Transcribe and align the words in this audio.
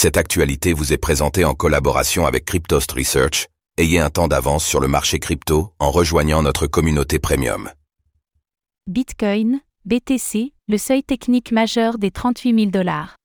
Cette 0.00 0.16
actualité 0.16 0.74
vous 0.74 0.92
est 0.92 0.96
présentée 0.96 1.44
en 1.44 1.54
collaboration 1.54 2.24
avec 2.24 2.44
Cryptost 2.44 2.92
Research. 2.92 3.48
Ayez 3.78 3.98
un 3.98 4.10
temps 4.10 4.28
d'avance 4.28 4.64
sur 4.64 4.78
le 4.78 4.86
marché 4.86 5.18
crypto 5.18 5.72
en 5.80 5.90
rejoignant 5.90 6.40
notre 6.40 6.68
communauté 6.68 7.18
premium. 7.18 7.68
Bitcoin, 8.86 9.58
BTC, 9.86 10.52
le 10.68 10.78
seuil 10.78 11.02
technique 11.02 11.50
majeur 11.50 11.98
des 11.98 12.12
38 12.12 12.54
000 12.56 12.70
dollars. 12.70 13.16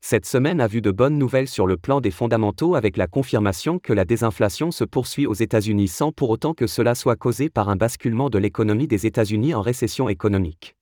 Cette 0.00 0.24
semaine 0.24 0.62
a 0.62 0.66
vu 0.66 0.80
de 0.80 0.90
bonnes 0.90 1.18
nouvelles 1.18 1.46
sur 1.46 1.66
le 1.66 1.76
plan 1.76 2.00
des 2.00 2.10
fondamentaux 2.10 2.74
avec 2.74 2.96
la 2.96 3.06
confirmation 3.06 3.78
que 3.78 3.92
la 3.92 4.06
désinflation 4.06 4.70
se 4.70 4.84
poursuit 4.84 5.26
aux 5.26 5.34
États-Unis 5.34 5.88
sans 5.88 6.10
pour 6.10 6.30
autant 6.30 6.54
que 6.54 6.66
cela 6.66 6.94
soit 6.94 7.16
causé 7.16 7.50
par 7.50 7.68
un 7.68 7.76
basculement 7.76 8.30
de 8.30 8.38
l'économie 8.38 8.88
des 8.88 9.04
États-Unis 9.04 9.52
en 9.52 9.60
récession 9.60 10.08
économique. 10.08 10.74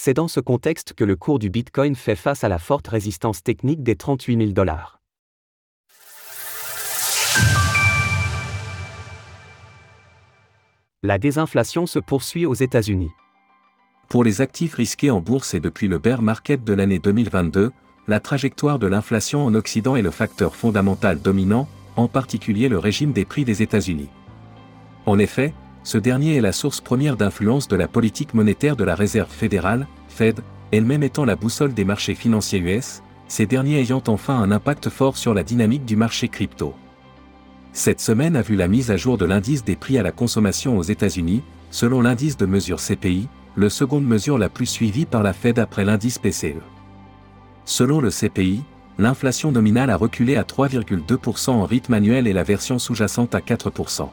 C'est 0.00 0.14
dans 0.14 0.28
ce 0.28 0.38
contexte 0.38 0.92
que 0.92 1.02
le 1.02 1.16
cours 1.16 1.40
du 1.40 1.50
Bitcoin 1.50 1.96
fait 1.96 2.14
face 2.14 2.44
à 2.44 2.48
la 2.48 2.60
forte 2.60 2.86
résistance 2.86 3.42
technique 3.42 3.82
des 3.82 3.96
38 3.96 4.38
000 4.38 4.52
dollars. 4.52 5.00
La 11.02 11.18
désinflation 11.18 11.86
se 11.86 11.98
poursuit 11.98 12.46
aux 12.46 12.54
États-Unis. 12.54 13.10
Pour 14.08 14.22
les 14.22 14.40
actifs 14.40 14.74
risqués 14.74 15.10
en 15.10 15.20
bourse 15.20 15.54
et 15.54 15.60
depuis 15.60 15.88
le 15.88 15.98
bear 15.98 16.22
market 16.22 16.62
de 16.62 16.74
l'année 16.74 17.00
2022, 17.00 17.72
la 18.06 18.20
trajectoire 18.20 18.78
de 18.78 18.86
l'inflation 18.86 19.44
en 19.44 19.52
Occident 19.56 19.96
est 19.96 20.02
le 20.02 20.12
facteur 20.12 20.54
fondamental 20.54 21.20
dominant, 21.20 21.68
en 21.96 22.06
particulier 22.06 22.68
le 22.68 22.78
régime 22.78 23.10
des 23.10 23.24
prix 23.24 23.44
des 23.44 23.62
États-Unis. 23.62 24.10
En 25.06 25.18
effet, 25.18 25.52
ce 25.84 25.98
dernier 25.98 26.36
est 26.36 26.40
la 26.40 26.52
source 26.52 26.80
première 26.80 27.16
d'influence 27.16 27.68
de 27.68 27.76
la 27.76 27.88
politique 27.88 28.34
monétaire 28.34 28.76
de 28.76 28.84
la 28.84 28.94
Réserve 28.94 29.30
fédérale, 29.30 29.86
Fed, 30.08 30.40
elle-même 30.72 31.02
étant 31.02 31.24
la 31.24 31.36
boussole 31.36 31.74
des 31.74 31.84
marchés 31.84 32.14
financiers 32.14 32.60
US, 32.60 33.02
ces 33.26 33.46
derniers 33.46 33.80
ayant 33.80 34.02
enfin 34.08 34.38
un 34.38 34.50
impact 34.50 34.88
fort 34.88 35.16
sur 35.16 35.34
la 35.34 35.42
dynamique 35.42 35.84
du 35.84 35.96
marché 35.96 36.28
crypto. 36.28 36.74
Cette 37.72 38.00
semaine 38.00 38.36
a 38.36 38.42
vu 38.42 38.56
la 38.56 38.68
mise 38.68 38.90
à 38.90 38.96
jour 38.96 39.18
de 39.18 39.24
l'indice 39.24 39.64
des 39.64 39.76
prix 39.76 39.98
à 39.98 40.02
la 40.02 40.12
consommation 40.12 40.76
aux 40.76 40.82
États-Unis, 40.82 41.42
selon 41.70 42.00
l'indice 42.00 42.36
de 42.36 42.46
mesure 42.46 42.80
CPI, 42.80 43.28
le 43.54 43.68
seconde 43.68 44.04
mesure 44.04 44.38
la 44.38 44.48
plus 44.48 44.66
suivie 44.66 45.06
par 45.06 45.22
la 45.22 45.32
Fed 45.32 45.58
après 45.58 45.84
l'indice 45.84 46.18
PCE. 46.18 46.62
Selon 47.64 48.00
le 48.00 48.10
CPI, 48.10 48.62
l'inflation 48.98 49.52
nominale 49.52 49.90
a 49.90 49.96
reculé 49.96 50.36
à 50.36 50.42
3,2% 50.42 51.50
en 51.50 51.64
rythme 51.64 51.94
annuel 51.94 52.26
et 52.26 52.32
la 52.32 52.42
version 52.42 52.78
sous-jacente 52.78 53.34
à 53.34 53.40
4%. 53.40 54.08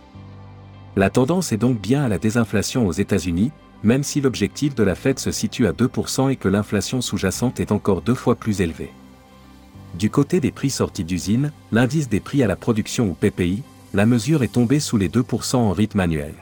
La 0.95 1.09
tendance 1.09 1.51
est 1.51 1.57
donc 1.57 1.79
bien 1.79 2.03
à 2.03 2.07
la 2.07 2.17
désinflation 2.17 2.87
aux 2.87 2.93
États-Unis, 2.93 3.51
même 3.83 4.03
si 4.03 4.21
l'objectif 4.21 4.75
de 4.75 4.83
la 4.83 4.95
Fed 4.95 5.19
se 5.19 5.31
situe 5.31 5.67
à 5.67 5.73
2% 5.73 6.31
et 6.31 6.37
que 6.37 6.47
l'inflation 6.47 7.01
sous-jacente 7.01 7.59
est 7.59 7.73
encore 7.73 8.01
deux 8.01 8.15
fois 8.15 8.35
plus 8.35 8.61
élevée. 8.61 8.91
Du 9.95 10.09
côté 10.09 10.39
des 10.39 10.51
prix 10.51 10.69
sortis 10.69 11.03
d'usine, 11.03 11.51
l'indice 11.71 12.09
des 12.09 12.19
prix 12.19 12.43
à 12.43 12.47
la 12.47 12.55
production 12.55 13.09
ou 13.09 13.13
PPI, 13.13 13.63
la 13.93 14.05
mesure 14.05 14.43
est 14.43 14.53
tombée 14.53 14.79
sous 14.79 14.97
les 14.97 15.09
2% 15.09 15.55
en 15.55 15.71
rythme 15.71 15.99
annuel. 15.99 16.33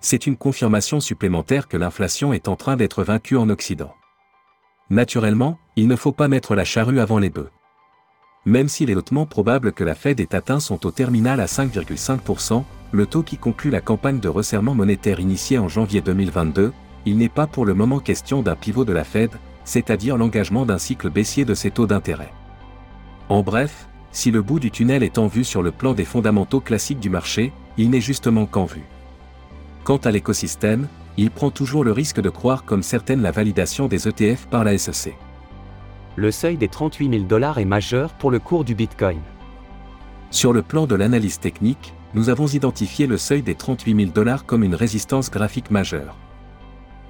C'est 0.00 0.26
une 0.26 0.36
confirmation 0.36 1.00
supplémentaire 1.00 1.68
que 1.68 1.76
l'inflation 1.76 2.32
est 2.32 2.48
en 2.48 2.56
train 2.56 2.76
d'être 2.76 3.04
vaincue 3.04 3.36
en 3.36 3.48
Occident. 3.48 3.94
Naturellement, 4.90 5.58
il 5.76 5.88
ne 5.88 5.96
faut 5.96 6.12
pas 6.12 6.28
mettre 6.28 6.54
la 6.54 6.64
charrue 6.64 7.00
avant 7.00 7.18
les 7.18 7.30
bœufs. 7.30 7.50
Même 8.44 8.68
s'il 8.68 8.90
est 8.90 8.96
hautement 8.96 9.24
probable 9.24 9.72
que 9.72 9.84
la 9.84 9.94
Fed 9.94 10.18
ait 10.18 10.34
atteint 10.34 10.58
son 10.58 10.76
taux 10.76 10.90
terminal 10.90 11.40
à 11.40 11.46
5,5%, 11.46 12.64
le 12.90 13.06
taux 13.06 13.22
qui 13.22 13.36
conclut 13.36 13.70
la 13.70 13.80
campagne 13.80 14.18
de 14.18 14.28
resserrement 14.28 14.74
monétaire 14.74 15.20
initiée 15.20 15.58
en 15.58 15.68
janvier 15.68 16.00
2022, 16.00 16.72
il 17.06 17.16
n'est 17.16 17.28
pas 17.28 17.46
pour 17.46 17.64
le 17.64 17.74
moment 17.74 18.00
question 18.00 18.42
d'un 18.42 18.56
pivot 18.56 18.84
de 18.84 18.92
la 18.92 19.04
Fed, 19.04 19.30
c'est-à-dire 19.64 20.16
l'engagement 20.16 20.66
d'un 20.66 20.78
cycle 20.78 21.08
baissier 21.08 21.44
de 21.44 21.54
ses 21.54 21.70
taux 21.70 21.86
d'intérêt. 21.86 22.32
En 23.28 23.42
bref, 23.42 23.88
si 24.10 24.32
le 24.32 24.42
bout 24.42 24.58
du 24.58 24.72
tunnel 24.72 25.04
est 25.04 25.18
en 25.18 25.28
vue 25.28 25.44
sur 25.44 25.62
le 25.62 25.70
plan 25.70 25.94
des 25.94 26.04
fondamentaux 26.04 26.60
classiques 26.60 27.00
du 27.00 27.10
marché, 27.10 27.52
il 27.78 27.90
n'est 27.90 28.00
justement 28.00 28.46
qu'en 28.46 28.64
vue. 28.64 28.84
Quant 29.84 29.98
à 29.98 30.10
l'écosystème, 30.10 30.88
il 31.16 31.30
prend 31.30 31.50
toujours 31.50 31.84
le 31.84 31.92
risque 31.92 32.20
de 32.20 32.28
croire 32.28 32.64
comme 32.64 32.82
certaine 32.82 33.22
la 33.22 33.30
validation 33.30 33.86
des 33.86 34.08
ETF 34.08 34.46
par 34.46 34.64
la 34.64 34.76
SEC. 34.76 35.14
Le 36.16 36.30
seuil 36.30 36.58
des 36.58 36.68
38 36.68 37.10
000 37.10 37.22
dollars 37.24 37.58
est 37.58 37.64
majeur 37.64 38.12
pour 38.12 38.30
le 38.30 38.38
cours 38.38 38.64
du 38.64 38.74
Bitcoin. 38.74 39.20
Sur 40.30 40.52
le 40.52 40.60
plan 40.60 40.86
de 40.86 40.94
l'analyse 40.94 41.40
technique, 41.40 41.94
nous 42.12 42.28
avons 42.28 42.46
identifié 42.46 43.06
le 43.06 43.16
seuil 43.16 43.40
des 43.40 43.54
38 43.54 43.96
000 43.96 44.10
dollars 44.10 44.44
comme 44.44 44.62
une 44.62 44.74
résistance 44.74 45.30
graphique 45.30 45.70
majeure. 45.70 46.14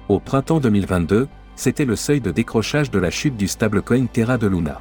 Au 0.07 0.21
printemps 0.21 0.61
2022, 0.61 1.27
c'était 1.57 1.83
le 1.83 1.97
seuil 1.97 2.21
de 2.21 2.31
décrochage 2.31 2.91
de 2.91 2.99
la 2.99 3.11
chute 3.11 3.35
du 3.35 3.49
stablecoin 3.49 4.05
Terra 4.05 4.37
de 4.37 4.47
Luna. 4.47 4.79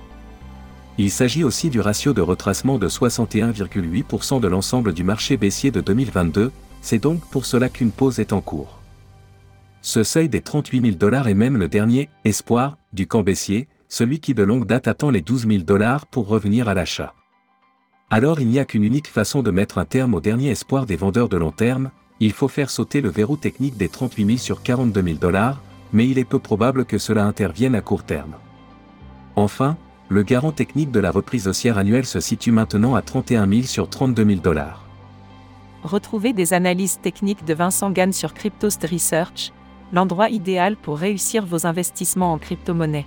Il 0.99 1.11
s'agit 1.11 1.43
aussi 1.43 1.69
du 1.69 1.81
ratio 1.81 2.13
de 2.13 2.21
retracement 2.21 2.79
de 2.79 2.89
61,8% 2.89 4.41
de 4.41 4.49
l'ensemble 4.49 4.93
du 4.93 5.03
marché 5.03 5.37
baissier 5.37 5.73
de 5.73 5.81
2022, 5.81 6.53
c'est 6.81 6.99
donc 6.99 7.21
pour 7.31 7.45
cela 7.45 7.69
qu'une 7.69 7.91
pause 7.91 8.21
est 8.21 8.33
en 8.33 8.41
cours. 8.41 8.79
Ce 9.81 10.05
seuil 10.05 10.29
des 10.29 10.43
38 10.43 10.81
000 10.81 10.97
dollars 10.97 11.27
est 11.27 11.35
même 11.35 11.57
le 11.57 11.67
dernier 11.67 12.09
espoir 12.25 12.77
du 12.93 13.09
camp 13.09 13.23
baissier, 13.23 13.67
celui 13.93 14.21
qui 14.21 14.33
de 14.33 14.43
longue 14.43 14.65
date 14.65 14.89
attend 14.89 15.11
les 15.11 15.21
12 15.21 15.47
000 15.47 15.65
dollars 15.65 16.07
pour 16.07 16.27
revenir 16.27 16.67
à 16.67 16.73
l'achat. 16.73 17.13
Alors 18.09 18.41
il 18.41 18.49
n'y 18.49 18.59
a 18.59 18.65
qu'une 18.65 18.85
unique 18.85 19.07
façon 19.07 19.43
de 19.43 19.51
mettre 19.51 19.77
un 19.77 19.85
terme 19.85 20.15
au 20.15 20.21
dernier 20.23 20.49
espoir 20.49 20.87
des 20.87 20.97
vendeurs 20.97 21.29
de 21.29 21.37
long 21.37 21.51
terme, 21.51 21.91
il 22.19 22.33
faut 22.33 22.49
faire 22.49 22.71
sauter 22.71 23.03
le 23.03 23.11
verrou 23.11 23.37
technique 23.37 23.77
des 23.77 23.91
38 23.91 24.25
000 24.25 24.39
sur 24.39 24.63
42 24.63 25.03
000 25.03 25.17
dollars, 25.19 25.61
mais 25.93 26.09
il 26.09 26.17
est 26.17 26.25
peu 26.25 26.39
probable 26.39 26.87
que 26.87 26.97
cela 26.97 27.27
intervienne 27.27 27.75
à 27.75 27.83
court 27.83 28.05
terme. 28.05 28.33
Enfin, 29.37 29.77
le 30.09 30.23
garant 30.23 30.53
technique 30.53 30.91
de 30.91 31.01
la 31.01 31.11
reprise 31.11 31.47
haussière 31.47 31.77
annuelle 31.77 32.07
se 32.07 32.21
situe 32.21 32.51
maintenant 32.51 32.95
à 32.95 33.03
31 33.03 33.47
000 33.47 33.63
sur 33.65 33.91
32 33.91 34.25
000 34.25 34.41
dollars. 34.41 34.87
Retrouvez 35.83 36.33
des 36.33 36.55
analyses 36.55 36.99
techniques 37.03 37.45
de 37.45 37.53
Vincent 37.53 37.91
Gann 37.91 38.15
sur 38.15 38.33
Cryptost 38.33 38.87
Research, 38.91 39.53
l'endroit 39.93 40.31
idéal 40.31 40.77
pour 40.77 40.97
réussir 40.97 41.45
vos 41.45 41.67
investissements 41.67 42.33
en 42.33 42.39
crypto-monnaie. 42.39 43.05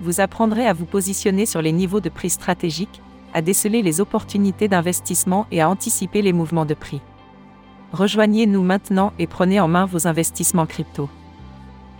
Vous 0.00 0.20
apprendrez 0.20 0.66
à 0.66 0.72
vous 0.72 0.86
positionner 0.86 1.46
sur 1.46 1.62
les 1.62 1.72
niveaux 1.72 2.00
de 2.00 2.08
prix 2.08 2.30
stratégiques, 2.30 3.02
à 3.34 3.42
déceler 3.42 3.82
les 3.82 4.00
opportunités 4.00 4.68
d'investissement 4.68 5.46
et 5.50 5.60
à 5.60 5.68
anticiper 5.68 6.22
les 6.22 6.32
mouvements 6.32 6.64
de 6.64 6.74
prix. 6.74 7.00
Rejoignez-nous 7.92 8.62
maintenant 8.62 9.12
et 9.18 9.26
prenez 9.26 9.60
en 9.60 9.68
main 9.68 9.84
vos 9.84 10.06
investissements 10.06 10.66
crypto. 10.66 11.08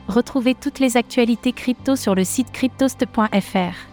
Retrouvez 0.08 0.54
toutes 0.54 0.78
les 0.78 0.96
actualités 0.96 1.52
crypto 1.52 1.94
sur 1.94 2.14
le 2.14 2.24
site 2.24 2.50
cryptost.fr. 2.52 3.90